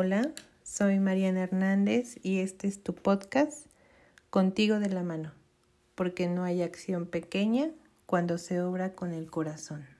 [0.00, 0.30] Hola,
[0.62, 3.66] soy Mariana Hernández y este es tu podcast
[4.30, 5.32] Contigo de la mano,
[5.96, 7.72] porque no hay acción pequeña
[8.06, 9.97] cuando se obra con el corazón.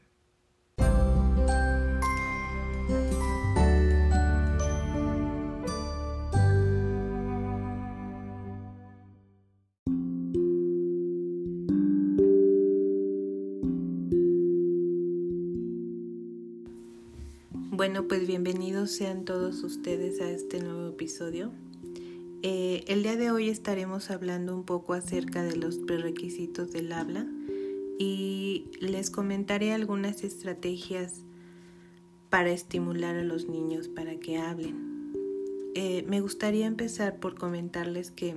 [17.79, 21.53] Bueno, pues bienvenidos sean todos ustedes a este nuevo episodio.
[22.43, 27.25] Eh, el día de hoy estaremos hablando un poco acerca de los prerequisitos del habla
[27.97, 31.21] y les comentaré algunas estrategias
[32.31, 35.13] para estimular a los niños para que hablen.
[35.77, 38.35] Eh, me gustaría empezar por comentarles que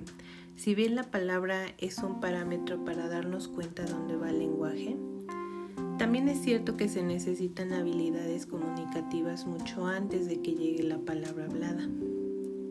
[0.55, 4.97] si bien la palabra es un parámetro para darnos cuenta dónde va el lenguaje,
[6.01, 11.45] también es cierto que se necesitan habilidades comunicativas mucho antes de que llegue la palabra
[11.45, 11.87] hablada.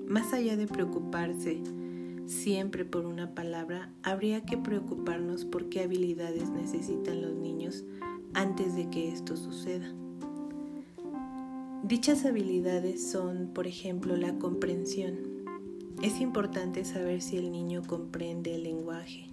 [0.08, 1.62] Más allá de preocuparse
[2.26, 7.84] siempre por una palabra, habría que preocuparnos por qué habilidades necesitan los niños
[8.34, 9.94] antes de que esto suceda.
[11.84, 15.14] Dichas habilidades son, por ejemplo, la comprensión.
[16.02, 19.30] Es importante saber si el niño comprende el lenguaje,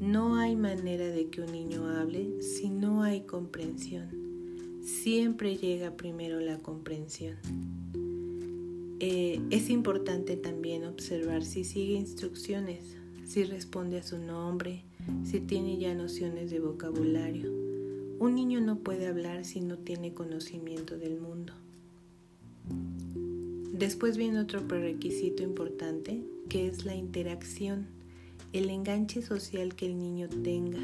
[0.00, 4.08] no hay manera de que un niño hable si no hay comprensión.
[4.82, 7.36] Siempre llega primero la comprensión.
[9.00, 14.82] Eh, es importante también observar si sigue instrucciones, si responde a su nombre,
[15.24, 17.52] si tiene ya nociones de vocabulario.
[18.18, 21.52] Un niño no puede hablar si no tiene conocimiento del mundo.
[23.72, 27.97] Después viene otro prerequisito importante, que es la interacción
[28.52, 30.80] el enganche social que el niño tenga,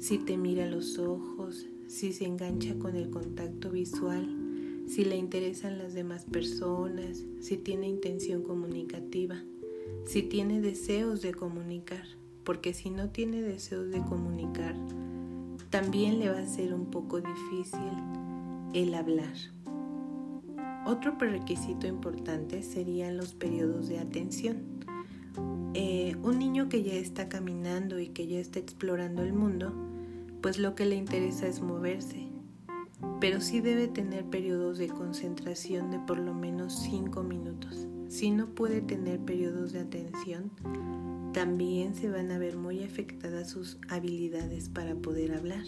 [0.00, 4.26] si te mira los ojos, si se engancha con el contacto visual,
[4.86, 9.36] si le interesan las demás personas, si tiene intención comunicativa,
[10.06, 12.04] si tiene deseos de comunicar,
[12.44, 14.74] porque si no tiene deseos de comunicar,
[15.68, 17.92] también le va a ser un poco difícil
[18.72, 19.34] el hablar.
[20.86, 24.77] Otro prerequisito importante serían los periodos de atención.
[25.74, 29.72] Eh, un niño que ya está caminando y que ya está explorando el mundo,
[30.40, 32.28] pues lo que le interesa es moverse,
[33.20, 37.86] pero sí debe tener periodos de concentración de por lo menos 5 minutos.
[38.08, 40.50] Si no puede tener periodos de atención,
[41.32, 45.64] también se van a ver muy afectadas sus habilidades para poder hablar.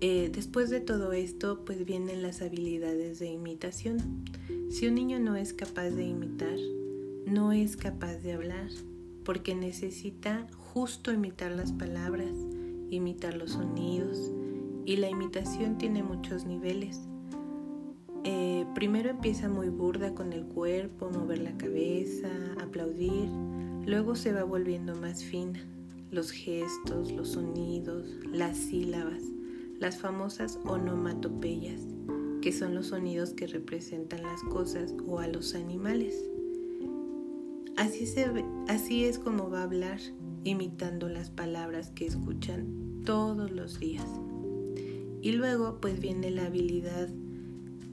[0.00, 4.24] Eh, después de todo esto, pues vienen las habilidades de imitación.
[4.68, 6.58] Si un niño no es capaz de imitar,
[7.26, 8.68] no es capaz de hablar
[9.24, 12.34] porque necesita justo imitar las palabras,
[12.90, 14.30] imitar los sonidos
[14.84, 17.00] y la imitación tiene muchos niveles.
[18.24, 22.28] Eh, primero empieza muy burda con el cuerpo, mover la cabeza,
[22.60, 23.28] aplaudir,
[23.86, 25.60] luego se va volviendo más fina.
[26.10, 29.22] Los gestos, los sonidos, las sílabas,
[29.78, 31.80] las famosas onomatopeyas,
[32.40, 36.14] que son los sonidos que representan las cosas o a los animales.
[37.76, 39.98] Así, es como va a hablar,
[40.44, 44.06] imitando las palabras que escuchan todos los días.
[45.20, 47.08] Y luego pues viene la habilidad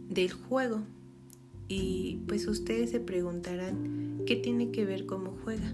[0.10, 0.82] del juego.
[1.68, 5.74] Y pues ustedes se preguntarán, ¿qué tiene que ver cómo juega?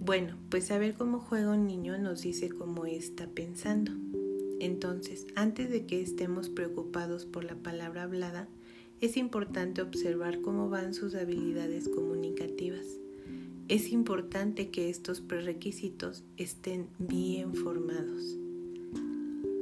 [0.00, 3.92] Bueno, pues saber cómo juega un niño nos dice cómo está pensando.
[4.60, 8.48] Entonces, antes de que estemos preocupados por la palabra hablada,
[9.04, 12.86] es importante observar cómo van sus habilidades comunicativas.
[13.68, 18.38] Es importante que estos prerequisitos estén bien formados.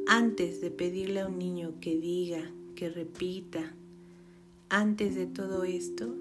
[0.06, 3.75] Antes de pedirle a un niño que diga, que repita,
[4.69, 6.14] antes de todo esto,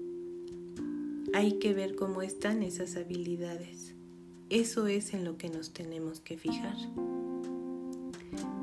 [1.32, 3.94] hay que ver cómo están esas habilidades.
[4.50, 6.76] Eso es en lo que nos tenemos que fijar.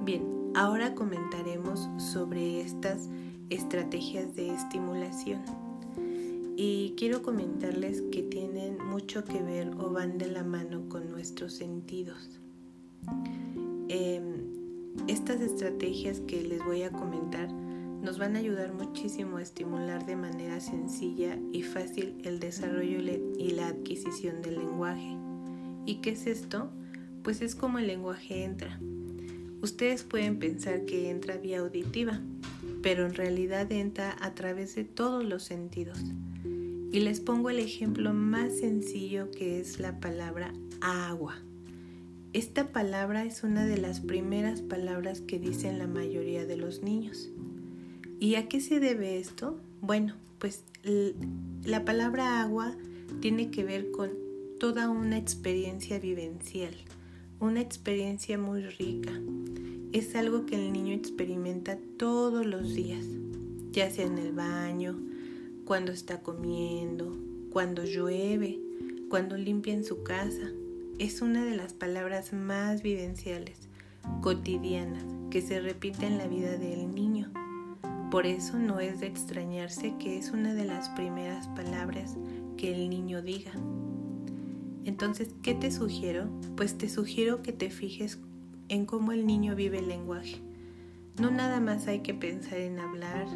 [0.03, 0.23] Bien,
[0.53, 3.09] ahora comentaremos sobre estas
[3.49, 5.41] estrategias de estimulación.
[6.55, 11.53] Y quiero comentarles que tienen mucho que ver o van de la mano con nuestros
[11.53, 12.41] sentidos.
[13.87, 14.43] Em,
[15.07, 20.15] estas estrategias que les voy a comentar nos van a ayudar muchísimo a estimular de
[20.15, 22.99] manera sencilla y fácil el desarrollo
[23.37, 25.17] y la adquisición del lenguaje.
[25.85, 26.69] ¿Y qué es esto?
[27.23, 28.79] Pues es como el lenguaje entra.
[29.61, 32.21] Ustedes pueden pensar que entra vía auditiva,
[32.81, 35.99] pero en realidad entra a través de todos los sentidos.
[36.91, 41.35] Y les pongo el ejemplo más sencillo que es la palabra agua.
[42.33, 47.29] Esta palabra es una de las primeras palabras que dicen la mayoría de los niños.
[48.19, 49.59] ¿Y a qué se debe esto?
[49.81, 50.63] Bueno, pues
[51.63, 52.75] la palabra agua
[53.21, 54.11] tiene que ver con
[54.59, 56.75] toda una experiencia vivencial,
[57.39, 59.13] una experiencia muy rica.
[59.93, 63.05] Es algo que el niño experimenta todos los días,
[63.71, 64.99] ya sea en el baño,
[65.63, 67.17] cuando está comiendo,
[67.49, 68.59] cuando llueve,
[69.09, 70.51] cuando limpia en su casa.
[70.99, 73.69] Es una de las palabras más vivenciales,
[74.21, 77.31] cotidianas, que se repite en la vida del niño.
[78.11, 82.17] Por eso no es de extrañarse que es una de las primeras palabras
[82.57, 83.53] que el niño diga.
[84.85, 86.29] Entonces, ¿qué te sugiero?
[86.55, 88.19] Pues te sugiero que te fijes
[88.69, 90.41] en cómo el niño vive el lenguaje.
[91.19, 93.27] No nada más hay que pensar en hablar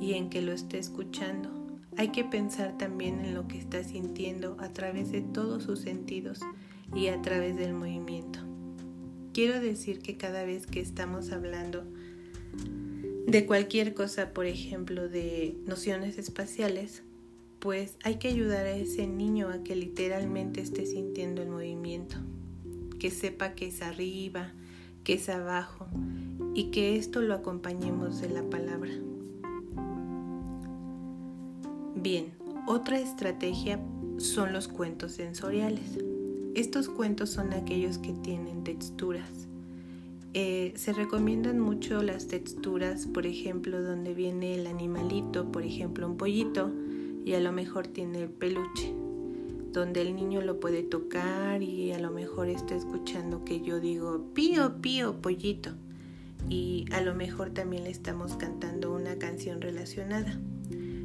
[0.00, 1.50] y en que lo esté escuchando.
[1.98, 6.40] Hay que pensar también en lo que está sintiendo a través de todos sus sentidos
[6.94, 8.40] y a través del movimiento.
[9.32, 11.84] Quiero decir que cada vez que estamos hablando
[13.26, 17.02] de cualquier cosa, por ejemplo, de nociones espaciales,
[17.66, 22.14] pues hay que ayudar a ese niño a que literalmente esté sintiendo el movimiento,
[23.00, 24.52] que sepa que es arriba,
[25.02, 25.88] que es abajo
[26.54, 28.92] y que esto lo acompañemos de la palabra.
[31.96, 32.34] Bien,
[32.68, 33.80] otra estrategia
[34.18, 35.98] son los cuentos sensoriales.
[36.54, 39.48] Estos cuentos son aquellos que tienen texturas
[40.38, 46.18] eh, se recomiendan mucho las texturas, por ejemplo, donde viene el animalito, por ejemplo, un
[46.18, 46.70] pollito,
[47.26, 48.94] y a lo mejor tiene el peluche,
[49.72, 54.32] donde el niño lo puede tocar y a lo mejor está escuchando que yo digo,
[54.32, 55.72] pío, pío, pollito.
[56.48, 60.40] Y a lo mejor también le estamos cantando una canción relacionada.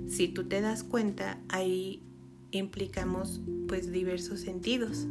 [0.08, 2.04] Si tú te das cuenta, ahí
[2.52, 5.08] implicamos pues diversos sentidos.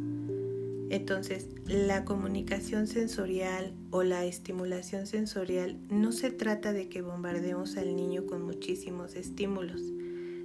[0.89, 7.97] Entonces, la comunicación sensorial o la estimulación sensorial no se trata de que bombardeemos al
[7.97, 9.81] niño con muchísimos estímulos.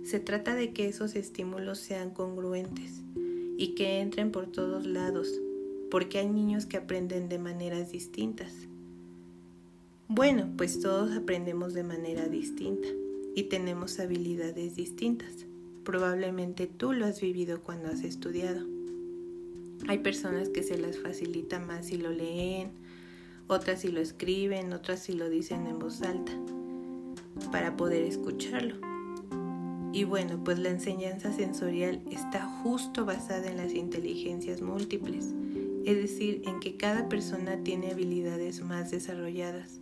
[0.06, 3.02] Se trata de que esos estímulos sean congruentes
[3.58, 5.28] y que entren por todos lados,
[5.90, 8.52] porque hay niños que aprenden de maneras distintas.
[10.06, 12.86] Bueno, pues todos aprendemos de manera distinta
[13.34, 15.44] y tenemos habilidades distintas.
[15.82, 18.64] Probablemente tú lo has vivido cuando has estudiado.
[19.88, 22.70] Hay personas que se les facilita más si lo leen,
[23.48, 26.30] otras si lo escriben, otras si lo dicen en voz alta,
[27.50, 28.95] para poder escucharlo.
[29.96, 35.32] Y bueno, pues la enseñanza sensorial está justo basada en las inteligencias múltiples,
[35.86, 39.80] es decir, en que cada persona tiene habilidades más desarrolladas,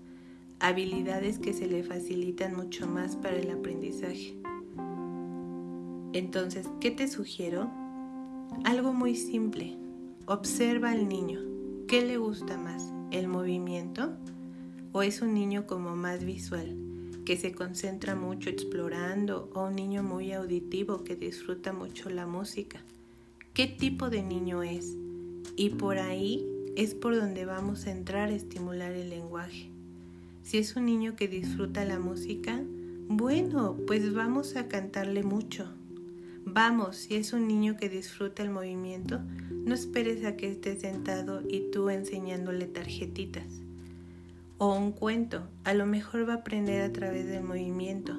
[0.61, 4.37] habilidades que se le facilitan mucho más para el aprendizaje.
[6.13, 7.69] Entonces, ¿qué te sugiero?
[8.63, 9.77] Algo muy simple,
[10.27, 11.41] Observa al niño.
[11.89, 12.93] ¿Qué le gusta más?
[13.11, 14.13] ¿El movimiento?
[14.93, 16.84] ¿O es un niño como más visual,
[17.25, 19.51] que se concentra mucho explorando?
[19.55, 22.81] ¿O un niño muy auditivo que disfruta mucho la música?
[23.53, 24.97] ¿Qué tipo de niño es?
[25.57, 29.71] Y por ahí es por donde vamos a entrar a estimular el lenguaje.
[30.43, 32.63] Si es un niño que disfruta la música,
[33.09, 35.69] bueno, pues vamos a cantarle mucho,
[36.47, 39.21] Vamos, si es un niño que disfruta el movimiento,
[39.51, 43.47] no esperes a que esté sentado y tú enseñándole tarjetitas.
[44.59, 48.17] O un cuento, a lo mejor va a aprender a través del movimiento.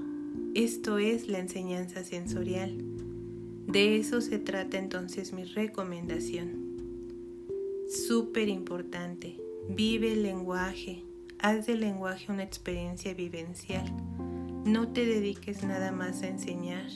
[0.53, 2.77] Esto es la enseñanza sensorial.
[3.67, 6.65] De eso se trata entonces mi recomendación.
[7.89, 9.37] Súper importante,
[9.69, 11.03] vive el lenguaje,
[11.39, 13.85] haz del lenguaje una experiencia vivencial.
[14.65, 16.89] No te dediques nada más a enseñar.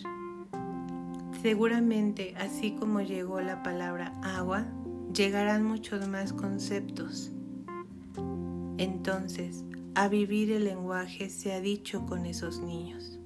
[1.41, 4.67] Seguramente, así como llegó la palabra agua,
[5.13, 7.31] llegarán muchos más conceptos.
[8.79, 13.19] Entonces, a vivir el lenguaje se ha dicho con esos niños.